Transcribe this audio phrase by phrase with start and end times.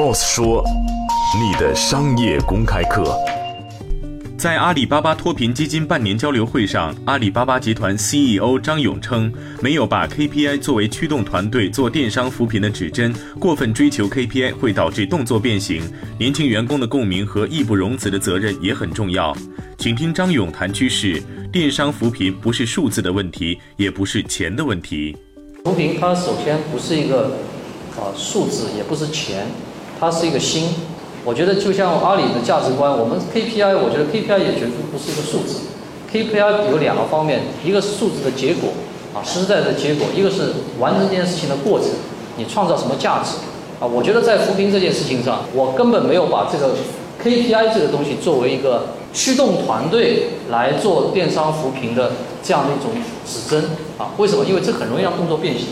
[0.00, 0.64] Boss 说
[1.38, 3.14] ：“你的商业公开课。”
[4.38, 15.82] 在阿里巴巴脱贫基金半年交流会上，阿里巴巴集团 CEO 张勇称，没有把 KPI 作为驱动团队做电商扶贫的指针，过分追求 KPI 会导致动作变形。
[16.18, 19.36] 年轻员工的共鸣和义不容辞的责任也很重要。
[19.76, 21.22] 请听张勇谈趋势。
[21.52, 25.14] 电商扶贫不是数字的问题，也不是钱的问题。
[25.62, 27.36] 扶贫它首先不是一个
[27.98, 29.46] 啊数字，也不是钱，
[30.00, 30.70] 它是一个心。
[31.22, 35.68] 我觉得就像阿里的价值观，我们 KPI，我觉得 KPI 也绝对不是一个数字。
[36.10, 38.70] KPI 有两个方面，一个是数字的结果，
[39.14, 41.90] 啊，实实在在的结果；一个是完成这件事情的过程，
[42.38, 43.36] 你创造什么价值。
[43.78, 46.74] 啊，我觉得在扶贫这件事情上，我根本没有把这个
[47.22, 52.12] KPI 这个东西作为一个驱动团队来做电商扶贫的
[52.42, 52.90] 这样的一种
[53.26, 53.70] 指针。
[53.98, 54.44] 啊，为什么？
[54.46, 55.66] 因为这很容易让动作变形。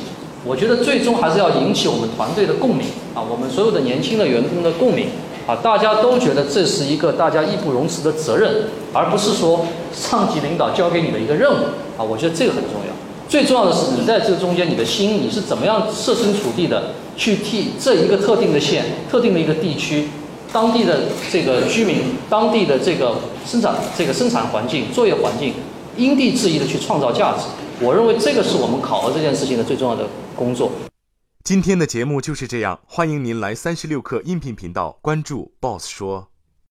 [0.48, 2.86] 我觉得最终还是要引起我们团队的共鸣。
[3.14, 5.08] 啊，我们所有的年轻的员工的共鸣。
[5.46, 11.64] 啊，大家都觉得这是一个大家义不容辞的责任，而不是说上级领导交给你的一个任务。
[11.98, 12.94] 啊，我觉得这个很重要。
[13.28, 20.08] 最重要的是，你在这中间，你的心你是怎么样设身处地的去替这一个特定的县、特定的一个地区、
[20.50, 21.96] 当地的这个居民、
[22.30, 25.52] 当地的这个生产、这个生产环境、作业环境，
[25.98, 27.44] 因地制宜的去创造价值。
[27.80, 30.72] 我认为这个是我们考核这件事情的最重要的工作。
[31.44, 36.28] 今天的节目就是这样，欢迎您来三十六课音频频道关注 Boss 说。